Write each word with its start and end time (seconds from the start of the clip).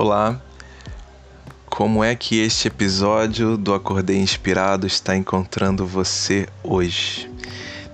Olá, 0.00 0.40
como 1.68 2.04
é 2.04 2.14
que 2.14 2.38
este 2.38 2.68
episódio 2.68 3.56
do 3.56 3.74
Acordei 3.74 4.18
Inspirado 4.18 4.86
está 4.86 5.16
encontrando 5.16 5.84
você 5.84 6.46
hoje? 6.62 7.28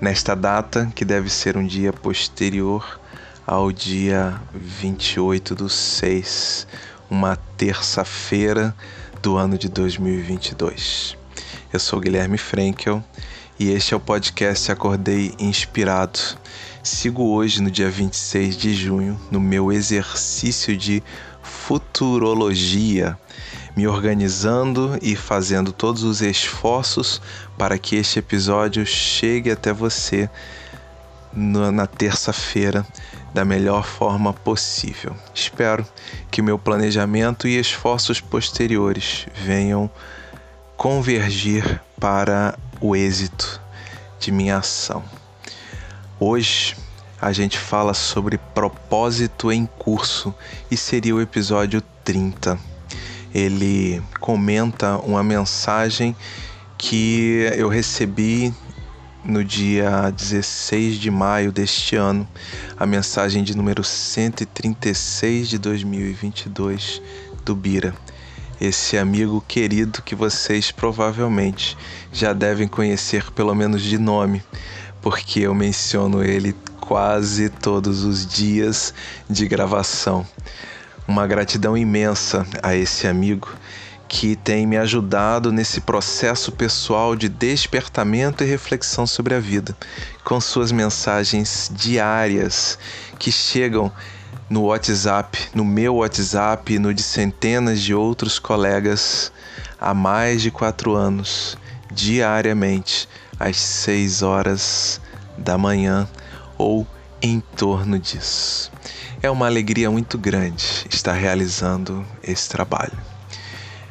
Nesta 0.03 0.37
data, 0.37 0.93
que 0.95 1.03
deve 1.03 1.31
ser 1.31 1.57
um 1.57 1.67
dia 1.67 1.95
posterior 1.95 3.01
ao 3.47 3.73
dia 3.73 4.39
28 4.53 5.55
do 5.55 5.71
6, 5.71 6.67
uma 7.09 7.37
terça-feira 7.57 8.77
do 9.23 9.39
ano 9.39 9.57
de 9.57 9.71
2022. 9.71 11.17
Eu 11.73 11.81
sou 11.81 12.01
Guilherme 12.01 12.37
Frankel 12.37 13.03
e 13.59 13.71
este 13.71 13.95
é 13.95 13.97
o 13.97 14.01
podcast 14.01 14.71
Acordei 14.71 15.35
Inspirado. 15.39 16.19
Sigo 16.83 17.31
hoje, 17.31 17.63
no 17.63 17.71
dia 17.71 17.89
26 17.89 18.59
de 18.59 18.75
junho, 18.75 19.19
no 19.31 19.41
meu 19.41 19.73
exercício 19.73 20.77
de 20.77 21.03
futurologia, 21.67 23.19
me 23.75 23.89
organizando 23.89 24.99
e 25.01 25.17
fazendo 25.17 25.73
todos 25.73 26.03
os 26.03 26.21
esforços 26.21 27.23
para 27.57 27.79
que 27.79 27.97
este 27.97 28.19
episódio 28.19 28.85
chegue 28.85 29.51
até 29.51 29.73
você 29.73 30.29
na 31.33 31.87
terça-feira 31.87 32.87
da 33.33 33.47
melhor 33.47 33.85
forma 33.85 34.33
possível. 34.33 35.17
Espero 35.35 35.87
que 36.31 36.43
meu 36.43 36.59
planejamento 36.59 37.49
e 37.49 37.59
esforços 37.59 38.21
posteriores 38.21 39.27
venham 39.35 39.91
convergir 40.77 41.81
para 41.99 42.59
o 42.79 42.95
êxito 42.95 43.59
de 44.21 44.31
minha 44.31 44.59
ação. 44.59 45.03
Hoje 46.21 46.77
a 47.21 47.33
gente 47.33 47.59
fala 47.59 47.95
sobre 47.95 48.39
propósito 48.39 49.51
em 49.51 49.67
curso 49.67 50.35
e 50.71 50.77
seria 50.77 51.15
o 51.15 51.21
episódio 51.21 51.83
30. 52.05 52.59
Ele 53.35 54.03
comenta 54.21 54.97
uma 54.99 55.23
mensagem 55.23 56.15
que 56.77 57.49
eu 57.57 57.69
recebi 57.69 58.53
no 59.25 59.43
dia 59.43 60.11
16 60.11 60.97
de 60.97 61.11
maio 61.11 61.51
deste 61.51 61.97
ano, 61.97 62.29
a 62.79 62.85
mensagem 62.85 63.43
de 63.43 63.57
número 63.57 63.83
136 63.83 65.49
de 65.49 65.59
2022 65.59 67.01
do 67.45 67.55
Bira. 67.55 67.95
Esse 68.61 68.99
amigo 68.99 69.43
querido 69.49 70.03
que 70.03 70.15
vocês 70.15 70.71
provavelmente 70.71 71.77
já 72.13 72.33
devem 72.33 72.69
conhecer 72.69 73.31
pelo 73.33 73.55
menos 73.55 73.83
de 73.83 73.99
nome, 73.99 74.43
porque 75.01 75.41
eu 75.41 75.55
menciono 75.55 76.23
ele 76.23 76.55
quase 76.87 77.49
todos 77.49 78.05
os 78.05 78.27
dias 78.27 78.93
de 79.29 79.49
gravação. 79.49 80.27
Uma 81.09 81.27
gratidão 81.27 81.77
imensa 81.77 82.47
a 82.63 82.75
esse 82.75 83.07
amigo 83.07 83.49
que 84.07 84.37
tem 84.37 84.67
me 84.67 84.77
ajudado 84.77 85.51
nesse 85.51 85.81
processo 85.81 86.53
pessoal 86.53 87.17
de 87.17 87.29
despertamento 87.29 88.45
e 88.45 88.47
reflexão 88.47 89.07
sobre 89.07 89.35
a 89.35 89.41
vida, 89.41 89.75
com 90.23 90.41
suas 90.41 90.71
mensagens 90.71 91.71
diárias 91.75 92.79
que 93.19 93.33
chegam 93.33 93.91
no 94.49 94.65
WhatsApp, 94.65 95.39
no 95.55 95.65
meu 95.65 95.97
WhatsApp 95.97 96.75
e 96.75 96.79
no 96.79 96.93
de 96.93 97.03
centenas 97.03 97.81
de 97.81 97.95
outros 97.95 98.39
colegas 98.39 99.33
há 99.81 99.95
mais 99.95 100.43
de 100.43 100.51
quatro 100.51 100.95
anos, 100.95 101.57
diariamente, 101.91 103.09
às 103.41 103.57
seis 103.57 104.23
horas 104.23 105.01
da 105.37 105.57
manhã 105.57 106.07
ou 106.59 106.87
em 107.21 107.41
torno 107.41 107.99
disso. 107.99 108.71
É 109.23 109.31
uma 109.31 109.47
alegria 109.47 109.91
muito 109.91 110.19
grande 110.19 110.87
estar 110.91 111.13
realizando 111.15 112.05
esse 112.23 112.49
trabalho. 112.49 112.97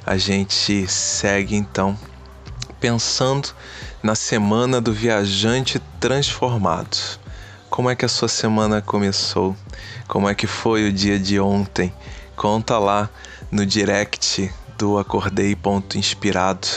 A 0.05 0.17
gente 0.17 0.87
segue 0.87 1.55
então 1.55 1.97
pensando 2.79 3.49
na 4.03 4.13
semana 4.15 4.81
do 4.81 4.93
viajante 4.93 5.79
transformado. 5.99 6.97
Como 7.69 7.89
é 7.89 7.95
que 7.95 8.05
a 8.05 8.09
sua 8.09 8.27
semana 8.27 8.81
começou? 8.81 9.55
Como 10.07 10.29
é 10.29 10.35
que 10.35 10.45
foi 10.45 10.87
o 10.87 10.93
dia 10.93 11.17
de 11.17 11.39
ontem? 11.39 11.91
Conta 12.35 12.77
lá 12.77 13.09
no 13.49 13.65
direct 13.65 14.53
do 14.77 14.99
Acordei 14.99 15.55
Ponto 15.55 15.97
Inspirado. 15.97 16.67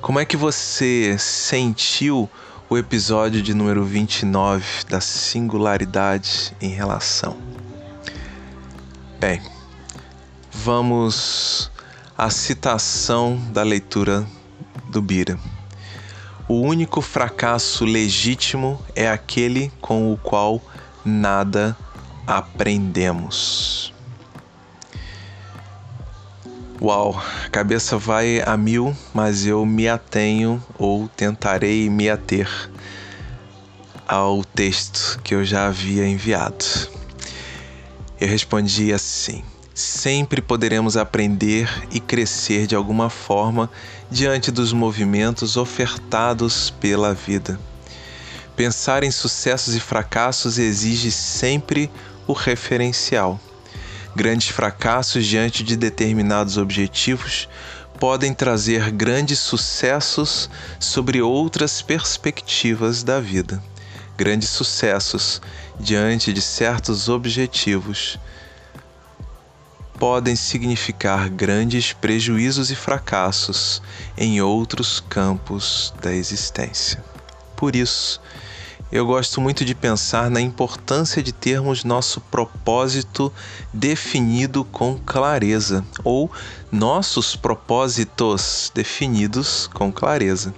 Como 0.00 0.20
é 0.20 0.24
que 0.24 0.36
você 0.36 1.16
sentiu 1.18 2.28
o 2.68 2.76
episódio 2.76 3.40
de 3.40 3.54
número 3.54 3.84
29 3.84 4.64
da 4.88 5.00
singularidade 5.00 6.52
em 6.60 6.70
relação. 6.70 7.36
Bem, 9.20 9.40
vamos 10.52 11.70
à 12.18 12.28
citação 12.28 13.40
da 13.52 13.62
leitura 13.62 14.26
do 14.90 15.00
Bira. 15.00 15.38
O 16.48 16.60
único 16.60 17.00
fracasso 17.00 17.84
legítimo 17.84 18.80
é 18.96 19.08
aquele 19.08 19.70
com 19.80 20.12
o 20.12 20.16
qual 20.16 20.60
nada 21.04 21.76
aprendemos. 22.26 23.95
Uau, 26.78 27.18
a 27.44 27.48
cabeça 27.48 27.96
vai 27.96 28.42
a 28.44 28.54
mil, 28.54 28.94
mas 29.14 29.46
eu 29.46 29.64
me 29.64 29.88
atenho 29.88 30.62
ou 30.78 31.08
tentarei 31.08 31.88
me 31.88 32.10
ater 32.10 32.50
ao 34.06 34.44
texto 34.44 35.18
que 35.24 35.34
eu 35.34 35.42
já 35.42 35.66
havia 35.66 36.06
enviado. 36.06 36.64
Eu 38.20 38.28
respondi 38.28 38.92
assim: 38.92 39.42
sempre 39.74 40.42
poderemos 40.42 40.98
aprender 40.98 41.66
e 41.90 41.98
crescer 41.98 42.66
de 42.66 42.76
alguma 42.76 43.08
forma 43.08 43.70
diante 44.10 44.50
dos 44.50 44.74
movimentos 44.74 45.56
ofertados 45.56 46.68
pela 46.68 47.14
vida. 47.14 47.58
Pensar 48.54 49.02
em 49.02 49.10
sucessos 49.10 49.74
e 49.74 49.80
fracassos 49.80 50.58
exige 50.58 51.10
sempre 51.10 51.90
o 52.26 52.34
referencial. 52.34 53.40
Grandes 54.16 54.48
fracassos 54.48 55.26
diante 55.26 55.62
de 55.62 55.76
determinados 55.76 56.56
objetivos 56.56 57.46
podem 58.00 58.32
trazer 58.32 58.90
grandes 58.90 59.38
sucessos 59.38 60.48
sobre 60.80 61.20
outras 61.20 61.82
perspectivas 61.82 63.02
da 63.02 63.20
vida. 63.20 63.62
Grandes 64.16 64.48
sucessos 64.48 65.42
diante 65.78 66.32
de 66.32 66.40
certos 66.40 67.10
objetivos 67.10 68.18
podem 69.98 70.34
significar 70.34 71.28
grandes 71.28 71.92
prejuízos 71.92 72.70
e 72.70 72.74
fracassos 72.74 73.82
em 74.16 74.40
outros 74.40 74.98
campos 74.98 75.92
da 76.00 76.14
existência. 76.14 77.04
Por 77.54 77.76
isso, 77.76 78.18
eu 78.90 79.04
gosto 79.04 79.40
muito 79.40 79.64
de 79.64 79.74
pensar 79.74 80.30
na 80.30 80.40
importância 80.40 81.22
de 81.22 81.32
termos 81.32 81.82
nosso 81.82 82.20
propósito 82.20 83.32
definido 83.72 84.64
com 84.64 84.96
clareza, 84.98 85.84
ou 86.04 86.30
nossos 86.70 87.34
propósitos 87.34 88.70
definidos 88.72 89.68
com 89.74 89.90
clareza, 89.92 90.54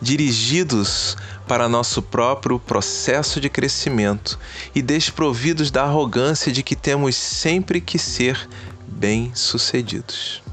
dirigidos 0.00 1.16
para 1.48 1.68
nosso 1.68 2.00
próprio 2.00 2.60
processo 2.60 3.40
de 3.40 3.48
crescimento 3.48 4.38
e 4.72 4.80
desprovidos 4.80 5.70
da 5.70 5.82
arrogância 5.82 6.52
de 6.52 6.62
que 6.62 6.76
temos 6.76 7.16
sempre 7.16 7.80
que 7.80 7.98
ser 7.98 8.48
bem-sucedidos 8.86 10.47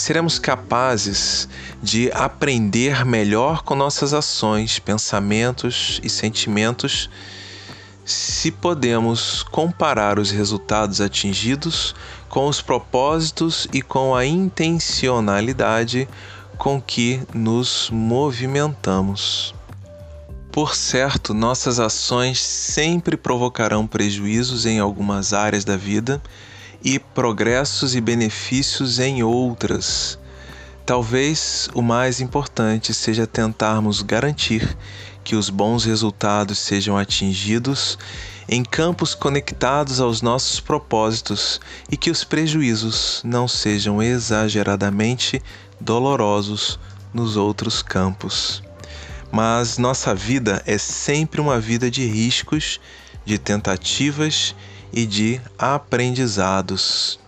seremos 0.00 0.38
capazes 0.38 1.48
de 1.82 2.10
aprender 2.12 3.04
melhor 3.04 3.62
com 3.62 3.74
nossas 3.74 4.14
ações, 4.14 4.78
pensamentos 4.78 6.00
e 6.02 6.08
sentimentos 6.08 7.10
se 8.04 8.50
podemos 8.50 9.42
comparar 9.42 10.18
os 10.18 10.30
resultados 10.30 11.00
atingidos 11.00 11.94
com 12.28 12.48
os 12.48 12.60
propósitos 12.60 13.68
e 13.72 13.82
com 13.82 14.14
a 14.14 14.24
intencionalidade 14.24 16.08
com 16.58 16.80
que 16.80 17.20
nos 17.32 17.88
movimentamos. 17.92 19.54
Por 20.50 20.74
certo, 20.74 21.32
nossas 21.32 21.78
ações 21.78 22.40
sempre 22.42 23.16
provocarão 23.16 23.86
prejuízos 23.86 24.66
em 24.66 24.80
algumas 24.80 25.32
áreas 25.32 25.64
da 25.64 25.76
vida 25.76 26.20
e 26.82 26.98
progressos 26.98 27.94
e 27.94 28.00
benefícios 28.00 28.98
em 28.98 29.22
outras. 29.22 30.18
Talvez 30.86 31.68
o 31.74 31.82
mais 31.82 32.20
importante 32.20 32.92
seja 32.92 33.26
tentarmos 33.26 34.02
garantir 34.02 34.76
que 35.22 35.36
os 35.36 35.50
bons 35.50 35.84
resultados 35.84 36.58
sejam 36.58 36.96
atingidos 36.96 37.98
em 38.48 38.64
campos 38.64 39.14
conectados 39.14 40.00
aos 40.00 40.22
nossos 40.22 40.58
propósitos 40.58 41.60
e 41.88 41.96
que 41.96 42.10
os 42.10 42.24
prejuízos 42.24 43.22
não 43.24 43.46
sejam 43.46 44.02
exageradamente 44.02 45.40
dolorosos 45.80 46.78
nos 47.14 47.36
outros 47.36 47.82
campos. 47.82 48.62
Mas 49.30 49.78
nossa 49.78 50.12
vida 50.14 50.60
é 50.66 50.76
sempre 50.78 51.40
uma 51.40 51.60
vida 51.60 51.88
de 51.88 52.04
riscos, 52.04 52.80
de 53.24 53.38
tentativas 53.38 54.56
e 54.92 55.06
de 55.06 55.40
aprendizados. 55.58 57.18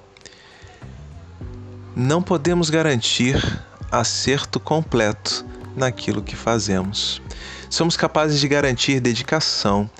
não 1.94 2.22
podemos 2.22 2.70
garantir 2.70 3.36
acerto 3.90 4.58
completo 4.58 5.44
naquilo 5.76 6.22
que 6.22 6.34
fazemos. 6.34 7.20
Somos 7.68 7.96
capazes 7.96 8.40
de 8.40 8.48
garantir 8.48 9.00
dedicação, 9.00 9.90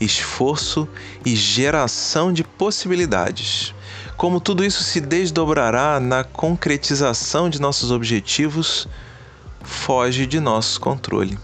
esforço 0.00 0.88
e 1.24 1.36
geração 1.36 2.32
de 2.32 2.42
possibilidades. 2.42 3.74
Como 4.16 4.40
tudo 4.40 4.64
isso 4.64 4.82
se 4.82 5.00
desdobrará 5.00 5.98
na 6.00 6.24
concretização 6.24 7.48
de 7.48 7.60
nossos 7.60 7.90
objetivos, 7.90 8.88
foge 9.62 10.26
de 10.26 10.40
nosso 10.40 10.80
controle. 10.80 11.38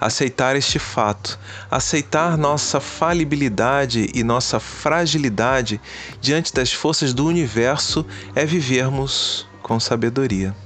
Aceitar 0.00 0.56
este 0.56 0.78
fato, 0.78 1.38
aceitar 1.70 2.38
nossa 2.38 2.80
falibilidade 2.80 4.10
e 4.14 4.24
nossa 4.24 4.58
fragilidade 4.58 5.78
diante 6.20 6.54
das 6.54 6.72
forças 6.72 7.12
do 7.12 7.26
universo 7.26 8.06
é 8.34 8.46
vivermos 8.46 9.46
com 9.62 9.78
sabedoria. 9.78 10.56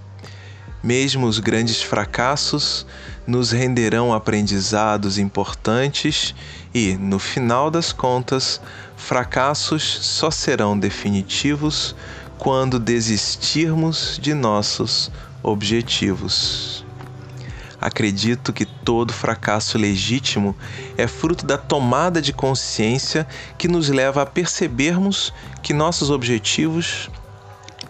Mesmo 0.84 1.26
os 1.26 1.38
grandes 1.38 1.82
fracassos 1.82 2.86
nos 3.26 3.50
renderão 3.50 4.12
aprendizados 4.12 5.18
importantes 5.18 6.34
e, 6.74 6.94
no 6.96 7.18
final 7.18 7.70
das 7.70 7.92
contas, 7.92 8.60
fracassos 8.96 9.82
só 9.82 10.30
serão 10.30 10.78
definitivos 10.78 11.96
quando 12.38 12.78
desistirmos 12.78 14.18
de 14.20 14.34
nossos 14.34 15.10
objetivos. 15.42 16.73
Acredito 17.84 18.50
que 18.50 18.64
todo 18.64 19.12
fracasso 19.12 19.76
legítimo 19.76 20.56
é 20.96 21.06
fruto 21.06 21.44
da 21.44 21.58
tomada 21.58 22.22
de 22.22 22.32
consciência 22.32 23.28
que 23.58 23.68
nos 23.68 23.90
leva 23.90 24.22
a 24.22 24.26
percebermos 24.26 25.34
que 25.62 25.74
nossos 25.74 26.08
objetivos 26.08 27.10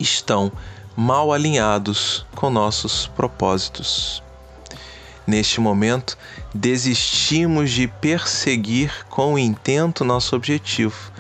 estão 0.01 0.51
mal 0.97 1.33
alinhados 1.33 2.27
com 2.35 2.51
nossos 2.51 3.07
propósitos. 3.07 4.21
Neste 5.25 5.61
momento, 5.61 6.19
desistimos 6.53 7.71
de 7.71 7.87
perseguir 7.87 9.07
com 9.09 9.39
intento 9.39 10.05
nosso 10.05 10.35
objetivo 10.35 11.13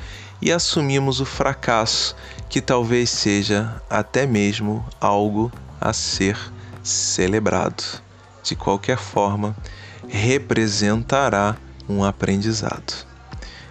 e 0.42 0.50
assumimos 0.50 1.20
o 1.20 1.24
fracasso, 1.24 2.16
que 2.48 2.60
talvez 2.60 3.08
seja 3.08 3.80
até 3.88 4.26
mesmo 4.26 4.84
algo 5.00 5.52
a 5.80 5.92
ser 5.92 6.36
celebrado. 6.82 8.02
De 8.44 8.54
qualquer 8.54 8.98
forma, 8.98 9.56
representará 10.06 11.56
um 11.88 12.04
aprendizado. 12.04 13.06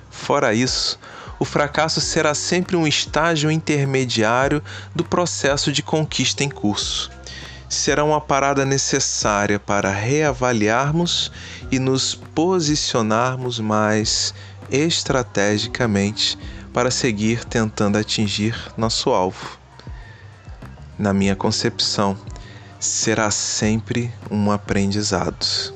Fora 0.09 0.53
isso, 0.53 0.99
o 1.39 1.45
fracasso 1.45 2.01
será 2.01 2.33
sempre 2.33 2.75
um 2.75 2.87
estágio 2.87 3.51
intermediário 3.51 4.63
do 4.95 5.03
processo 5.03 5.71
de 5.71 5.83
conquista 5.83 6.43
em 6.43 6.49
curso. 6.49 7.11
Será 7.69 8.03
uma 8.03 8.19
parada 8.19 8.65
necessária 8.65 9.59
para 9.59 9.91
reavaliarmos 9.91 11.31
e 11.71 11.77
nos 11.77 12.15
posicionarmos 12.15 13.59
mais 13.59 14.33
estrategicamente 14.71 16.37
para 16.73 16.89
seguir 16.89 17.45
tentando 17.45 17.97
atingir 17.97 18.55
nosso 18.75 19.11
alvo. 19.11 19.59
Na 20.97 21.13
minha 21.13 21.35
concepção, 21.35 22.17
será 22.83 23.31
sempre 23.31 24.11
um 24.29 24.51
aprendizado. 24.51 25.73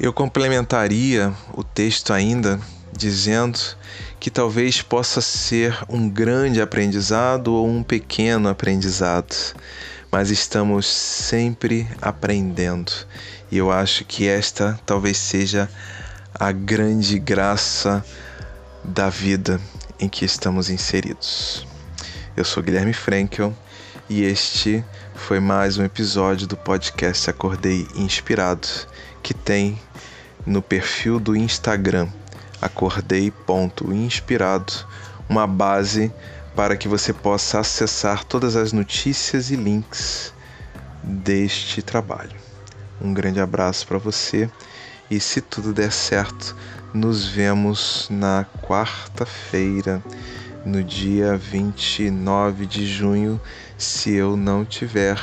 Eu 0.00 0.10
complementaria 0.10 1.34
o 1.52 1.62
texto 1.62 2.14
ainda 2.14 2.58
dizendo 2.96 3.58
que 4.18 4.30
talvez 4.30 4.80
possa 4.80 5.20
ser 5.20 5.78
um 5.86 6.08
grande 6.08 6.62
aprendizado 6.62 7.48
ou 7.52 7.68
um 7.68 7.82
pequeno 7.82 8.48
aprendizado, 8.48 9.34
mas 10.10 10.30
estamos 10.30 10.86
sempre 10.86 11.86
aprendendo. 12.00 12.92
E 13.52 13.58
eu 13.58 13.70
acho 13.70 14.02
que 14.02 14.26
esta 14.26 14.80
talvez 14.86 15.18
seja 15.18 15.68
a 16.34 16.50
grande 16.52 17.18
graça 17.18 18.02
da 18.82 19.10
vida 19.10 19.60
em 20.00 20.08
que 20.08 20.24
estamos 20.24 20.70
inseridos. 20.70 21.66
Eu 22.34 22.44
sou 22.46 22.62
Guilherme 22.62 22.94
Frankel 22.94 23.54
e 24.08 24.22
este 24.22 24.84
foi 25.14 25.40
mais 25.40 25.78
um 25.78 25.84
episódio 25.84 26.46
do 26.46 26.56
podcast 26.56 27.28
Acordei 27.28 27.86
Inspirado, 27.94 28.68
que 29.22 29.34
tem 29.34 29.78
no 30.46 30.62
perfil 30.62 31.18
do 31.18 31.34
Instagram 31.34 32.08
acordei.inspirado, 32.60 34.72
uma 35.28 35.46
base 35.46 36.12
para 36.54 36.76
que 36.76 36.88
você 36.88 37.12
possa 37.12 37.60
acessar 37.60 38.24
todas 38.24 38.56
as 38.56 38.72
notícias 38.72 39.50
e 39.50 39.56
links 39.56 40.32
deste 41.02 41.82
trabalho. 41.82 42.34
Um 43.00 43.12
grande 43.12 43.40
abraço 43.40 43.86
para 43.86 43.98
você 43.98 44.48
e 45.10 45.20
se 45.20 45.40
tudo 45.40 45.72
der 45.72 45.92
certo, 45.92 46.56
nos 46.94 47.26
vemos 47.26 48.06
na 48.10 48.46
quarta-feira, 48.62 50.02
no 50.66 50.82
dia 50.82 51.36
29 51.36 52.66
de 52.66 52.84
junho, 52.84 53.40
se 53.78 54.12
eu 54.14 54.36
não 54.36 54.64
tiver 54.64 55.16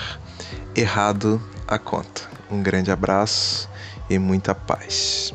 errado 0.73 1.41
a 1.67 1.77
conta. 1.77 2.21
Um 2.49 2.63
grande 2.63 2.91
abraço 2.91 3.69
e 4.09 4.17
muita 4.17 4.55
paz. 4.55 5.33